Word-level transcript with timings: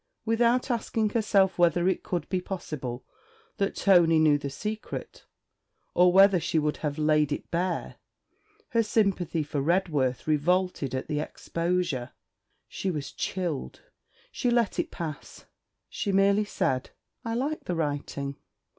Without 0.25 0.71
asking 0.71 1.09
herself 1.11 1.59
whether 1.59 1.87
it 1.87 2.01
could 2.01 2.27
be 2.27 2.41
possible 2.41 3.05
that 3.57 3.75
Tony 3.75 4.17
knew 4.17 4.39
the 4.39 4.49
secret, 4.49 5.27
or 5.93 6.11
whether 6.11 6.39
she 6.39 6.57
would 6.57 6.77
have 6.77 6.97
laid 6.97 7.31
it 7.31 7.51
bare, 7.51 7.97
her 8.69 8.81
sympathy 8.81 9.43
for 9.43 9.61
Redworth 9.61 10.25
revolted 10.25 10.95
at 10.95 11.07
the 11.07 11.19
exposure. 11.19 12.13
She 12.67 12.89
was 12.89 13.11
chilled. 13.11 13.81
She 14.31 14.49
let 14.49 14.79
it 14.79 14.89
pass; 14.89 15.45
she 15.87 16.11
merely 16.11 16.45
said: 16.45 16.89
'I 17.23 17.35
like 17.35 17.65
the 17.65 17.75
writing.' 17.75 18.37